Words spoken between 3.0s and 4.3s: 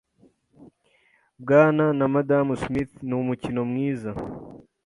ni umukino mwiza.